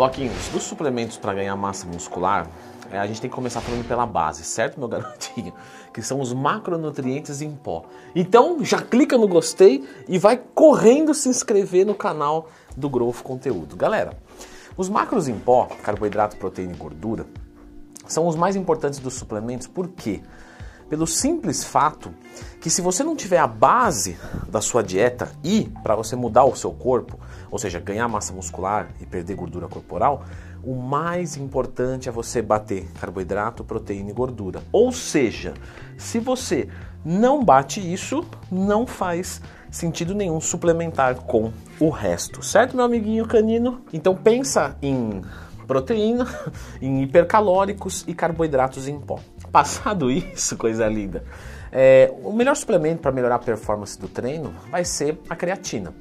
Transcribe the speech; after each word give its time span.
Floquinhos, 0.00 0.48
dos 0.48 0.62
suplementos 0.62 1.18
para 1.18 1.34
ganhar 1.34 1.54
massa 1.56 1.86
muscular, 1.86 2.48
é, 2.90 2.98
a 2.98 3.06
gente 3.06 3.20
tem 3.20 3.28
que 3.28 3.36
começar 3.36 3.60
falando 3.60 3.86
pela 3.86 4.06
base, 4.06 4.42
certo, 4.44 4.80
meu 4.80 4.88
garotinho? 4.88 5.52
Que 5.92 6.00
são 6.00 6.22
os 6.22 6.32
macronutrientes 6.32 7.42
em 7.42 7.50
pó. 7.50 7.84
Então, 8.14 8.64
já 8.64 8.80
clica 8.80 9.18
no 9.18 9.28
gostei 9.28 9.86
e 10.08 10.18
vai 10.18 10.40
correndo 10.54 11.12
se 11.12 11.28
inscrever 11.28 11.84
no 11.84 11.94
canal 11.94 12.48
do 12.74 12.88
Growth 12.88 13.20
Conteúdo. 13.22 13.76
Galera, 13.76 14.16
os 14.74 14.88
macros 14.88 15.28
em 15.28 15.38
pó, 15.38 15.68
carboidrato, 15.82 16.38
proteína 16.38 16.72
e 16.72 16.76
gordura, 16.76 17.26
são 18.06 18.26
os 18.26 18.36
mais 18.36 18.56
importantes 18.56 19.00
dos 19.00 19.12
suplementos, 19.12 19.66
por 19.66 19.88
quê? 19.88 20.22
Pelo 20.90 21.06
simples 21.06 21.62
fato 21.62 22.12
que 22.60 22.68
se 22.68 22.82
você 22.82 23.04
não 23.04 23.14
tiver 23.14 23.38
a 23.38 23.46
base 23.46 24.18
da 24.48 24.60
sua 24.60 24.82
dieta 24.82 25.30
e 25.44 25.70
para 25.84 25.94
você 25.94 26.16
mudar 26.16 26.44
o 26.44 26.56
seu 26.56 26.72
corpo, 26.72 27.16
ou 27.48 27.60
seja, 27.60 27.78
ganhar 27.78 28.08
massa 28.08 28.32
muscular 28.32 28.88
e 29.00 29.06
perder 29.06 29.36
gordura 29.36 29.68
corporal, 29.68 30.24
o 30.64 30.74
mais 30.74 31.36
importante 31.36 32.08
é 32.08 32.12
você 32.12 32.42
bater 32.42 32.88
carboidrato, 33.00 33.62
proteína 33.62 34.10
e 34.10 34.12
gordura. 34.12 34.64
Ou 34.72 34.90
seja, 34.90 35.54
se 35.96 36.18
você 36.18 36.68
não 37.04 37.44
bate 37.44 37.80
isso, 37.80 38.24
não 38.50 38.84
faz 38.84 39.40
sentido 39.70 40.12
nenhum 40.12 40.40
suplementar 40.40 41.14
com 41.14 41.52
o 41.78 41.88
resto, 41.88 42.44
certo, 42.44 42.74
meu 42.74 42.84
amiguinho 42.84 43.28
canino? 43.28 43.80
Então 43.92 44.16
pensa 44.16 44.76
em 44.82 45.22
proteína, 45.68 46.26
em 46.82 47.04
hipercalóricos 47.04 48.04
e 48.08 48.12
carboidratos 48.12 48.88
em 48.88 48.98
pó. 48.98 49.20
Passado 49.52 50.10
isso, 50.10 50.56
coisa 50.56 50.86
linda, 50.88 51.24
é, 51.72 52.12
o 52.22 52.32
melhor 52.32 52.56
suplemento 52.56 53.02
para 53.02 53.12
melhorar 53.12 53.36
a 53.36 53.38
performance 53.38 53.98
do 53.98 54.08
treino 54.08 54.54
vai 54.70 54.84
ser 54.84 55.18
a 55.28 55.36
creatina. 55.36 55.92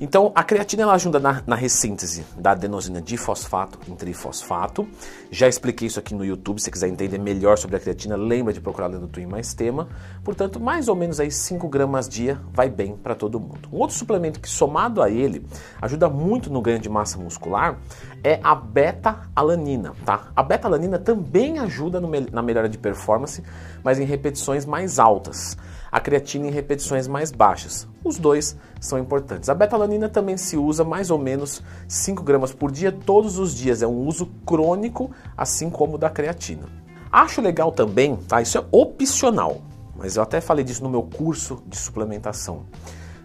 Então, 0.00 0.32
a 0.34 0.42
creatina 0.42 0.84
ela 0.84 0.94
ajuda 0.94 1.20
na, 1.20 1.42
na 1.46 1.54
ressíntese 1.54 2.24
da 2.34 2.52
adenosina 2.52 3.02
difosfato 3.02 3.78
em 3.86 3.94
trifosfato. 3.94 4.88
Já 5.30 5.46
expliquei 5.46 5.88
isso 5.88 5.98
aqui 5.98 6.14
no 6.14 6.24
YouTube. 6.24 6.58
Se 6.58 6.70
quiser 6.70 6.88
entender 6.88 7.18
melhor 7.18 7.58
sobre 7.58 7.76
a 7.76 7.78
creatina, 7.78 8.16
lembra 8.16 8.50
de 8.50 8.62
procurar 8.62 8.86
lendo 8.86 9.06
Twin 9.06 9.26
mais 9.26 9.52
tema. 9.52 9.88
Portanto, 10.24 10.58
mais 10.58 10.88
ou 10.88 10.96
menos 10.96 11.20
aí 11.20 11.30
5 11.30 11.68
gramas 11.68 12.08
dia 12.08 12.40
vai 12.50 12.70
bem 12.70 12.96
para 12.96 13.14
todo 13.14 13.38
mundo. 13.38 13.68
Um 13.70 13.76
outro 13.76 13.94
suplemento 13.94 14.40
que, 14.40 14.48
somado 14.48 15.02
a 15.02 15.10
ele, 15.10 15.46
ajuda 15.82 16.08
muito 16.08 16.48
no 16.50 16.62
ganho 16.62 16.78
de 16.78 16.88
massa 16.88 17.18
muscular 17.18 17.78
é 18.24 18.40
a 18.42 18.54
beta-alanina, 18.54 19.92
tá? 20.06 20.28
A 20.34 20.42
beta-alanina 20.42 20.98
também 20.98 21.58
ajuda 21.58 22.00
no, 22.00 22.10
na 22.32 22.40
melhora 22.40 22.70
de 22.70 22.78
performance, 22.78 23.42
mas 23.84 23.98
em 23.98 24.04
repetições 24.04 24.64
mais 24.64 24.98
altas 24.98 25.58
a 25.90 26.00
creatina 26.00 26.46
em 26.46 26.50
repetições 26.50 27.08
mais 27.08 27.32
baixas. 27.32 27.88
Os 28.04 28.18
dois 28.18 28.56
são 28.80 28.98
importantes. 28.98 29.48
A 29.48 29.54
betalanina 29.54 30.08
também 30.08 30.36
se 30.36 30.56
usa 30.56 30.84
mais 30.84 31.10
ou 31.10 31.18
menos 31.18 31.62
5 31.88 32.22
gramas 32.22 32.52
por 32.52 32.70
dia, 32.70 32.92
todos 32.92 33.38
os 33.38 33.54
dias. 33.54 33.82
É 33.82 33.86
um 33.86 34.06
uso 34.06 34.26
crônico, 34.46 35.10
assim 35.36 35.68
como 35.68 35.94
o 35.94 35.98
da 35.98 36.08
creatina. 36.08 36.68
Acho 37.10 37.40
legal 37.40 37.72
também, 37.72 38.16
tá? 38.16 38.40
Isso 38.40 38.56
é 38.56 38.64
opcional, 38.70 39.60
mas 39.96 40.16
eu 40.16 40.22
até 40.22 40.40
falei 40.40 40.64
disso 40.64 40.82
no 40.82 40.88
meu 40.90 41.02
curso 41.02 41.62
de 41.66 41.76
suplementação. 41.76 42.66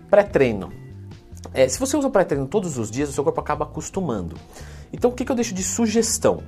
Pré-treino. 0.09 0.71
É, 1.53 1.67
se 1.67 1.79
você 1.79 1.95
usa 1.95 2.09
pré-treino 2.09 2.47
todos 2.47 2.77
os 2.77 2.89
dias, 2.89 3.09
o 3.09 3.13
seu 3.13 3.23
corpo 3.23 3.39
acaba 3.39 3.65
acostumando. 3.65 4.35
Então, 4.91 5.11
o 5.11 5.13
que, 5.13 5.23
que 5.23 5.31
eu 5.31 5.35
deixo 5.35 5.53
de 5.53 5.63
sugestão? 5.63 6.41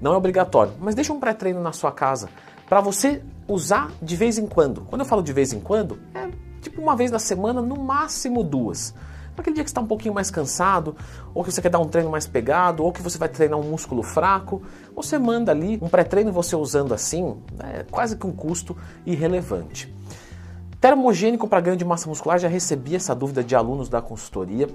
Não 0.00 0.14
é 0.14 0.16
obrigatório, 0.16 0.72
mas 0.80 0.94
deixa 0.94 1.12
um 1.12 1.20
pré-treino 1.20 1.60
na 1.60 1.72
sua 1.72 1.92
casa 1.92 2.28
para 2.70 2.80
você 2.80 3.20
usar 3.48 3.90
de 4.00 4.14
vez 4.14 4.38
em 4.38 4.46
quando. 4.46 4.82
Quando 4.82 5.00
eu 5.00 5.04
falo 5.04 5.24
de 5.24 5.32
vez 5.32 5.52
em 5.52 5.58
quando, 5.58 5.98
é 6.14 6.30
tipo 6.60 6.80
uma 6.80 6.94
vez 6.94 7.10
na 7.10 7.18
semana, 7.18 7.60
no 7.60 7.76
máximo 7.76 8.44
duas. 8.44 8.94
Naquele 9.36 9.54
dia 9.54 9.64
que 9.64 9.70
está 9.70 9.80
um 9.80 9.86
pouquinho 9.88 10.14
mais 10.14 10.30
cansado, 10.30 10.94
ou 11.34 11.42
que 11.42 11.50
você 11.50 11.60
quer 11.60 11.68
dar 11.68 11.80
um 11.80 11.88
treino 11.88 12.08
mais 12.08 12.28
pegado, 12.28 12.84
ou 12.84 12.92
que 12.92 13.02
você 13.02 13.18
vai 13.18 13.28
treinar 13.28 13.58
um 13.58 13.68
músculo 13.68 14.04
fraco, 14.04 14.62
você 14.94 15.18
manda 15.18 15.50
ali 15.50 15.80
um 15.82 15.88
pré-treino 15.88 16.30
você 16.30 16.54
usando 16.54 16.94
assim, 16.94 17.36
é 17.58 17.82
quase 17.90 18.16
que 18.16 18.24
um 18.24 18.32
custo 18.32 18.76
irrelevante. 19.04 19.92
Termogênico 20.80 21.46
para 21.46 21.60
ganho 21.60 21.76
de 21.76 21.84
massa 21.84 22.08
muscular, 22.08 22.38
já 22.38 22.48
recebi 22.48 22.96
essa 22.96 23.14
dúvida 23.14 23.44
de 23.44 23.54
alunos 23.54 23.90
da 23.90 24.00
consultoria. 24.00 24.66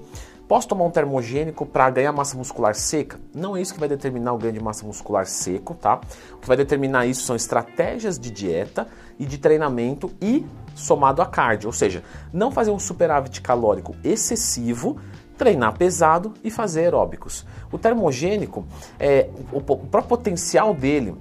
Posso 0.46 0.68
tomar 0.68 0.84
um 0.84 0.90
termogênico 0.90 1.66
para 1.66 1.90
ganhar 1.90 2.12
massa 2.12 2.36
muscular 2.36 2.76
seca? 2.76 3.18
Não 3.34 3.56
é 3.56 3.60
isso 3.60 3.74
que 3.74 3.80
vai 3.80 3.88
determinar 3.88 4.32
o 4.32 4.38
ganho 4.38 4.52
de 4.52 4.60
massa 4.60 4.86
muscular 4.86 5.26
seco, 5.26 5.74
tá? 5.74 6.00
O 6.32 6.36
que 6.36 6.46
vai 6.46 6.56
determinar 6.56 7.06
isso 7.06 7.22
são 7.22 7.34
estratégias 7.34 8.20
de 8.20 8.30
dieta 8.30 8.86
e 9.18 9.26
de 9.26 9.36
treinamento 9.36 10.12
e 10.22 10.46
somado 10.76 11.20
a 11.20 11.26
cardio, 11.26 11.66
ou 11.66 11.72
seja, 11.72 12.04
não 12.32 12.52
fazer 12.52 12.70
um 12.70 12.78
superávit 12.78 13.40
calórico 13.40 13.96
excessivo, 14.04 15.00
treinar 15.36 15.76
pesado 15.76 16.34
e 16.44 16.52
fazer 16.52 16.82
aeróbicos. 16.82 17.44
O 17.72 17.78
termogênico, 17.78 18.64
é, 19.00 19.28
o, 19.52 19.56
o 19.56 19.60
próprio 19.60 20.04
potencial 20.04 20.72
dele 20.72 21.16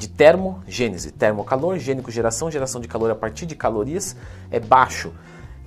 de 0.00 0.08
termogênese, 0.08 1.12
termocalor, 1.12 1.78
gênico 1.78 2.10
geração, 2.10 2.50
geração 2.50 2.80
de 2.80 2.88
calor 2.88 3.10
a 3.10 3.14
partir 3.14 3.44
de 3.44 3.54
calorias 3.54 4.16
é 4.50 4.58
baixo. 4.58 5.12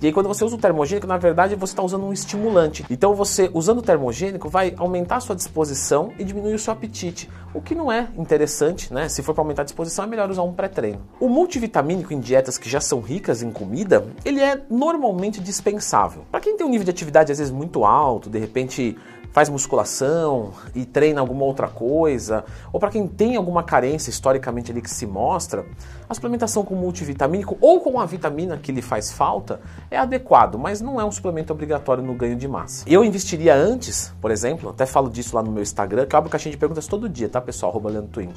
E 0.02 0.06
aí 0.06 0.12
quando 0.12 0.26
você 0.26 0.44
usa 0.44 0.56
o 0.56 0.58
termogênico, 0.58 1.06
na 1.06 1.16
verdade 1.16 1.54
você 1.54 1.72
está 1.72 1.84
usando 1.84 2.04
um 2.04 2.12
estimulante. 2.12 2.84
Então 2.90 3.14
você, 3.14 3.48
usando 3.54 3.78
o 3.78 3.82
termogênico, 3.82 4.48
vai 4.48 4.74
aumentar 4.76 5.16
a 5.16 5.20
sua 5.20 5.36
disposição 5.36 6.12
e 6.18 6.24
diminuir 6.24 6.54
o 6.54 6.58
seu 6.58 6.72
apetite. 6.72 7.30
O 7.54 7.62
que 7.62 7.76
não 7.76 7.92
é 7.92 8.08
interessante, 8.18 8.92
né? 8.92 9.08
Se 9.08 9.22
for 9.22 9.34
para 9.34 9.42
aumentar 9.42 9.62
a 9.62 9.64
disposição, 9.64 10.04
é 10.04 10.08
melhor 10.08 10.28
usar 10.28 10.42
um 10.42 10.52
pré-treino. 10.52 11.00
O 11.20 11.28
multivitamínico 11.28 12.12
em 12.12 12.18
dietas 12.18 12.58
que 12.58 12.68
já 12.68 12.80
são 12.80 13.00
ricas 13.00 13.40
em 13.40 13.52
comida, 13.52 14.04
ele 14.24 14.40
é 14.40 14.60
normalmente 14.68 15.40
dispensável. 15.40 16.24
Para 16.28 16.40
quem 16.40 16.56
tem 16.56 16.66
um 16.66 16.70
nível 16.70 16.84
de 16.84 16.90
atividade 16.90 17.30
às 17.30 17.38
vezes 17.38 17.52
muito 17.52 17.84
alto, 17.84 18.28
de 18.28 18.40
repente 18.40 18.98
faz 19.34 19.48
musculação 19.48 20.52
e 20.76 20.86
treina 20.86 21.20
alguma 21.20 21.44
outra 21.44 21.66
coisa, 21.66 22.44
ou 22.72 22.78
para 22.78 22.88
quem 22.88 23.08
tem 23.08 23.34
alguma 23.34 23.64
carência 23.64 24.08
historicamente 24.08 24.70
ali 24.70 24.80
que 24.80 24.88
se 24.88 25.06
mostra, 25.06 25.66
a 26.08 26.14
suplementação 26.14 26.64
com 26.64 26.76
multivitamínico 26.76 27.58
ou 27.60 27.80
com 27.80 27.98
a 27.98 28.06
vitamina 28.06 28.56
que 28.56 28.70
lhe 28.70 28.80
faz 28.80 29.10
falta 29.10 29.60
é 29.90 29.98
adequado, 29.98 30.56
mas 30.56 30.80
não 30.80 31.00
é 31.00 31.04
um 31.04 31.10
suplemento 31.10 31.52
obrigatório 31.52 32.00
no 32.00 32.14
ganho 32.14 32.36
de 32.36 32.46
massa. 32.46 32.84
Eu 32.88 33.04
investiria 33.04 33.56
antes, 33.56 34.14
por 34.20 34.30
exemplo, 34.30 34.70
até 34.70 34.86
falo 34.86 35.10
disso 35.10 35.34
lá 35.34 35.42
no 35.42 35.50
meu 35.50 35.64
Instagram, 35.64 36.06
que 36.06 36.14
eu 36.14 36.18
abro 36.18 36.30
caixinha 36.30 36.52
de 36.52 36.58
perguntas 36.58 36.86
todo 36.86 37.08
dia, 37.08 37.28
tá 37.28 37.40
pessoal? 37.40 37.74
Twin 38.12 38.32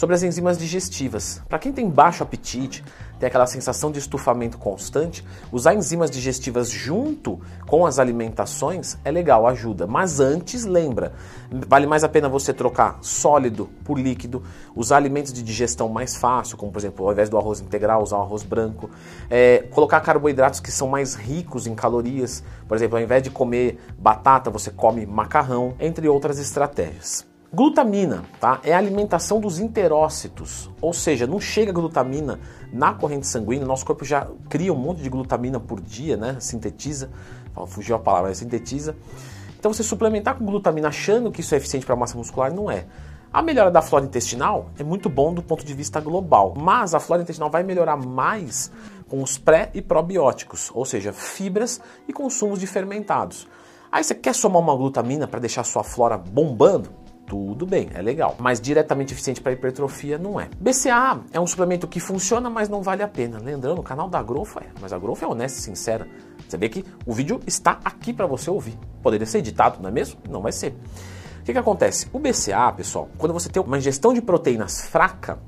sobre 0.00 0.16
as 0.16 0.22
enzimas 0.22 0.56
digestivas. 0.56 1.42
Para 1.46 1.58
quem 1.58 1.74
tem 1.74 1.86
baixo 1.86 2.22
apetite, 2.22 2.82
tem 3.20 3.26
aquela 3.26 3.46
sensação 3.46 3.92
de 3.92 3.98
estufamento 3.98 4.56
constante, 4.56 5.22
usar 5.52 5.74
enzimas 5.74 6.10
digestivas 6.10 6.70
junto 6.70 7.38
com 7.66 7.84
as 7.84 7.98
alimentações 7.98 8.96
é 9.04 9.10
legal, 9.10 9.46
ajuda. 9.46 9.86
Mas 9.86 10.20
antes, 10.20 10.64
lembra, 10.64 11.12
vale 11.68 11.86
mais 11.86 12.02
a 12.02 12.08
pena 12.08 12.30
você 12.30 12.54
trocar 12.54 12.98
sólido 13.02 13.68
por 13.84 13.98
líquido, 13.98 14.42
usar 14.74 14.96
alimentos 14.96 15.34
de 15.34 15.42
digestão 15.42 15.88
mais 15.90 16.16
fácil, 16.16 16.56
como 16.56 16.72
por 16.72 16.78
exemplo, 16.78 17.04
ao 17.04 17.12
invés 17.12 17.28
do 17.28 17.36
arroz 17.36 17.60
integral, 17.60 18.02
usar 18.02 18.16
o 18.16 18.22
arroz 18.22 18.42
branco, 18.42 18.88
é, 19.28 19.68
colocar 19.70 20.00
carboidratos 20.00 20.58
que 20.58 20.72
são 20.72 20.88
mais 20.88 21.14
ricos 21.14 21.66
em 21.66 21.74
calorias, 21.74 22.42
por 22.66 22.74
exemplo, 22.74 22.96
ao 22.96 23.02
invés 23.02 23.22
de 23.22 23.30
comer 23.30 23.78
batata, 23.98 24.50
você 24.50 24.70
come 24.70 25.04
macarrão, 25.04 25.74
entre 25.78 26.08
outras 26.08 26.38
estratégias. 26.38 27.29
Glutamina, 27.52 28.22
tá? 28.38 28.60
É 28.62 28.72
a 28.72 28.78
alimentação 28.78 29.40
dos 29.40 29.58
enterócitos, 29.58 30.70
ou 30.80 30.92
seja, 30.92 31.26
não 31.26 31.40
chega 31.40 31.72
glutamina 31.72 32.38
na 32.72 32.94
corrente 32.94 33.26
sanguínea, 33.26 33.66
nosso 33.66 33.84
corpo 33.84 34.04
já 34.04 34.28
cria 34.48 34.72
um 34.72 34.76
monte 34.76 35.02
de 35.02 35.10
glutamina 35.10 35.58
por 35.58 35.80
dia, 35.80 36.16
né? 36.16 36.36
Sintetiza, 36.38 37.10
fugiu 37.66 37.96
a 37.96 37.98
palavra, 37.98 38.32
sintetiza. 38.32 38.94
Então 39.58 39.72
você 39.72 39.82
suplementar 39.82 40.36
com 40.36 40.46
glutamina 40.46 40.88
achando 40.88 41.32
que 41.32 41.40
isso 41.40 41.52
é 41.52 41.58
eficiente 41.58 41.84
para 41.84 41.96
a 41.96 41.98
massa 41.98 42.16
muscular 42.16 42.54
não 42.54 42.70
é. 42.70 42.86
A 43.32 43.42
melhora 43.42 43.70
da 43.70 43.82
flora 43.82 44.04
intestinal 44.04 44.70
é 44.78 44.84
muito 44.84 45.08
bom 45.08 45.34
do 45.34 45.42
ponto 45.42 45.64
de 45.64 45.74
vista 45.74 46.00
global, 46.00 46.54
mas 46.56 46.94
a 46.94 47.00
flora 47.00 47.22
intestinal 47.22 47.50
vai 47.50 47.64
melhorar 47.64 47.96
mais 47.96 48.70
com 49.08 49.24
os 49.24 49.38
pré 49.38 49.72
e 49.74 49.82
probióticos, 49.82 50.70
ou 50.72 50.84
seja, 50.84 51.12
fibras 51.12 51.80
e 52.06 52.12
consumos 52.12 52.60
de 52.60 52.68
fermentados. 52.68 53.48
Aí 53.90 54.04
você 54.04 54.14
quer 54.14 54.36
somar 54.36 54.62
uma 54.62 54.76
glutamina 54.76 55.26
para 55.26 55.40
deixar 55.40 55.64
sua 55.64 55.82
flora 55.82 56.16
bombando? 56.16 56.90
Tudo 57.30 57.64
bem, 57.64 57.88
é 57.94 58.02
legal. 58.02 58.34
Mas 58.40 58.60
diretamente 58.60 59.14
eficiente 59.14 59.40
para 59.40 59.52
hipertrofia 59.52 60.18
não 60.18 60.40
é. 60.40 60.48
BCA 60.58 61.20
é 61.32 61.38
um 61.38 61.46
suplemento 61.46 61.86
que 61.86 62.00
funciona, 62.00 62.50
mas 62.50 62.68
não 62.68 62.82
vale 62.82 63.04
a 63.04 63.08
pena. 63.08 63.38
Lembrando, 63.38 63.78
o 63.78 63.84
canal 63.84 64.08
da 64.08 64.20
Growth 64.20 64.56
é, 64.56 64.66
mas 64.80 64.92
a 64.92 64.98
Growth 64.98 65.22
é 65.22 65.28
honesta 65.28 65.60
e 65.60 65.62
sincera. 65.62 66.08
Você 66.48 66.56
vê 66.56 66.68
que 66.68 66.84
o 67.06 67.12
vídeo 67.12 67.40
está 67.46 67.78
aqui 67.84 68.12
para 68.12 68.26
você 68.26 68.50
ouvir. 68.50 68.76
Poderia 69.00 69.24
ser 69.28 69.38
editado, 69.38 69.80
não 69.80 69.88
é 69.88 69.92
mesmo? 69.92 70.18
Não 70.28 70.42
vai 70.42 70.50
ser. 70.50 70.74
O 71.40 71.44
que, 71.44 71.52
que 71.52 71.58
acontece? 71.58 72.08
O 72.12 72.18
BCA, 72.18 72.72
pessoal, 72.72 73.08
quando 73.16 73.32
você 73.32 73.48
tem 73.48 73.62
uma 73.62 73.78
ingestão 73.78 74.12
de 74.12 74.20
proteínas 74.20 74.80
fraca, 74.86 75.38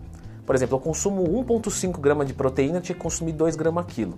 por 0.46 0.54
exemplo, 0.54 0.76
eu 0.76 0.80
consumo 0.80 1.24
1,5 1.44 1.98
gramas 1.98 2.28
de 2.28 2.32
proteína, 2.32 2.80
tinha 2.80 2.94
que 2.94 3.02
consumir 3.02 3.32
2 3.32 3.56
gramas 3.56 3.86
quilo. 3.86 4.16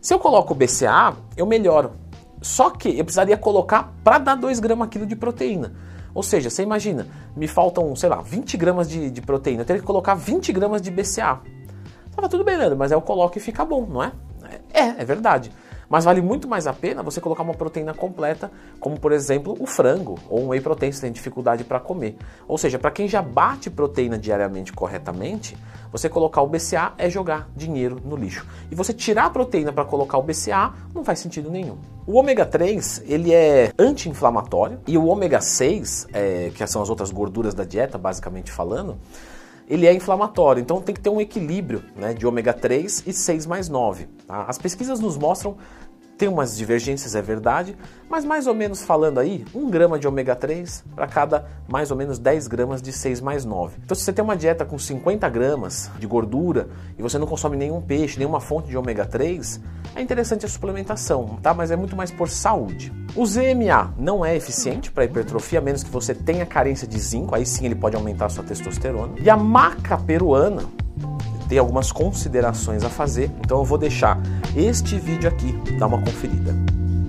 Se 0.00 0.12
eu 0.12 0.18
coloco 0.18 0.52
o 0.52 0.56
BCA, 0.56 1.14
eu 1.36 1.46
melhoro. 1.46 1.92
Só 2.40 2.70
que 2.70 2.88
eu 2.98 3.04
precisaria 3.04 3.36
colocar 3.36 3.94
para 4.02 4.18
dar 4.18 4.34
2 4.34 4.58
gramas 4.58 4.88
quilo 4.88 5.06
de 5.06 5.14
proteína. 5.14 5.72
Ou 6.14 6.22
seja, 6.22 6.50
você 6.50 6.62
imagina, 6.62 7.06
me 7.34 7.48
faltam, 7.48 7.94
sei 7.96 8.08
lá, 8.08 8.20
20 8.20 8.56
gramas 8.56 8.88
de, 8.88 9.10
de 9.10 9.20
proteína, 9.20 9.62
eu 9.62 9.66
teria 9.66 9.80
que 9.80 9.86
colocar 9.86 10.14
20 10.14 10.52
gramas 10.52 10.82
de 10.82 10.90
BCA. 10.90 11.40
Tava 12.14 12.28
tudo 12.28 12.44
bem, 12.44 12.56
Leandro, 12.56 12.76
mas 12.76 12.92
aí 12.92 12.96
eu 12.96 13.02
coloco 13.02 13.38
e 13.38 13.40
fica 13.40 13.64
bom, 13.64 13.86
não 13.86 14.02
é? 14.02 14.12
É, 14.72 15.02
é 15.02 15.04
verdade. 15.04 15.50
Mas 15.92 16.06
vale 16.06 16.22
muito 16.22 16.48
mais 16.48 16.66
a 16.66 16.72
pena 16.72 17.02
você 17.02 17.20
colocar 17.20 17.42
uma 17.42 17.52
proteína 17.52 17.92
completa, 17.92 18.50
como 18.80 18.98
por 18.98 19.12
exemplo 19.12 19.54
o 19.60 19.66
frango 19.66 20.18
ou 20.26 20.40
um 20.40 20.48
whey 20.48 20.58
protein 20.58 20.90
se 20.90 21.02
tem 21.02 21.12
dificuldade 21.12 21.64
para 21.64 21.78
comer. 21.78 22.16
Ou 22.48 22.56
seja, 22.56 22.78
para 22.78 22.90
quem 22.90 23.06
já 23.06 23.20
bate 23.20 23.68
proteína 23.68 24.16
diariamente 24.16 24.72
corretamente, 24.72 25.54
você 25.90 26.08
colocar 26.08 26.40
o 26.40 26.46
BCA 26.46 26.94
é 26.96 27.10
jogar 27.10 27.46
dinheiro 27.54 28.00
no 28.02 28.16
lixo. 28.16 28.46
E 28.70 28.74
você 28.74 28.94
tirar 28.94 29.26
a 29.26 29.30
proteína 29.30 29.70
para 29.70 29.84
colocar 29.84 30.16
o 30.16 30.22
BCA 30.22 30.72
não 30.94 31.04
faz 31.04 31.18
sentido 31.18 31.50
nenhum. 31.50 31.76
O 32.06 32.14
ômega 32.14 32.46
3 32.46 33.02
ele 33.06 33.34
é 33.34 33.70
anti-inflamatório 33.78 34.80
e 34.86 34.96
o 34.96 35.04
ômega 35.04 35.42
6, 35.42 36.06
é, 36.14 36.52
que 36.54 36.66
são 36.66 36.80
as 36.80 36.88
outras 36.88 37.10
gorduras 37.10 37.52
da 37.52 37.64
dieta, 37.64 37.98
basicamente 37.98 38.50
falando, 38.50 38.96
ele 39.72 39.86
é 39.86 39.94
inflamatório. 39.94 40.60
Então 40.60 40.82
tem 40.82 40.94
que 40.94 41.00
ter 41.00 41.08
um 41.08 41.18
equilíbrio 41.18 41.82
né, 41.96 42.12
de 42.12 42.26
ômega 42.26 42.52
3 42.52 43.04
e 43.06 43.12
6 43.12 43.46
mais 43.46 43.70
9. 43.70 44.06
Tá? 44.26 44.44
As 44.46 44.58
pesquisas 44.58 45.00
nos 45.00 45.16
mostram 45.16 45.56
tem 46.22 46.28
umas 46.28 46.56
divergências, 46.56 47.16
é 47.16 47.20
verdade, 47.20 47.76
mas 48.08 48.24
mais 48.24 48.46
ou 48.46 48.54
menos 48.54 48.80
falando 48.80 49.18
aí, 49.18 49.44
1 49.52 49.68
grama 49.68 49.98
de 49.98 50.06
ômega 50.06 50.36
3 50.36 50.84
para 50.94 51.08
cada 51.08 51.46
mais 51.66 51.90
ou 51.90 51.96
menos 51.96 52.16
10 52.16 52.46
gramas 52.46 52.80
de 52.80 52.92
6 52.92 53.20
mais 53.20 53.44
9. 53.44 53.78
Então, 53.84 53.92
se 53.96 54.04
você 54.04 54.12
tem 54.12 54.22
uma 54.22 54.36
dieta 54.36 54.64
com 54.64 54.78
50 54.78 55.28
gramas 55.28 55.90
de 55.98 56.06
gordura 56.06 56.68
e 56.96 57.02
você 57.02 57.18
não 57.18 57.26
consome 57.26 57.56
nenhum 57.56 57.80
peixe, 57.80 58.20
nenhuma 58.20 58.38
fonte 58.38 58.68
de 58.68 58.76
ômega 58.76 59.04
3, 59.04 59.60
é 59.96 60.00
interessante 60.00 60.46
a 60.46 60.48
suplementação, 60.48 61.40
tá? 61.42 61.52
Mas 61.52 61.72
é 61.72 61.76
muito 61.76 61.96
mais 61.96 62.12
por 62.12 62.28
saúde. 62.28 62.92
O 63.16 63.26
ZMA 63.26 63.92
não 63.98 64.24
é 64.24 64.36
eficiente 64.36 64.92
para 64.92 65.04
hipertrofia, 65.04 65.58
a 65.58 65.62
menos 65.62 65.82
que 65.82 65.90
você 65.90 66.14
tenha 66.14 66.46
carência 66.46 66.86
de 66.86 67.00
zinco, 67.00 67.34
aí 67.34 67.44
sim 67.44 67.66
ele 67.66 67.74
pode 67.74 67.96
aumentar 67.96 68.26
a 68.26 68.28
sua 68.28 68.44
testosterona. 68.44 69.14
E 69.20 69.28
a 69.28 69.36
maca 69.36 69.98
peruana 69.98 70.62
tem 71.48 71.58
algumas 71.58 71.90
considerações 71.90 72.84
a 72.84 72.88
fazer, 72.88 73.28
então 73.44 73.58
eu 73.58 73.64
vou 73.64 73.76
deixar 73.76 74.21
este 74.56 74.98
vídeo 74.98 75.28
aqui, 75.28 75.52
dá 75.78 75.86
uma 75.86 76.00
conferida. 76.00 76.54